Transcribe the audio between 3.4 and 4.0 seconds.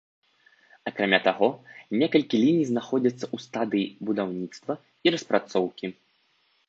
стадыі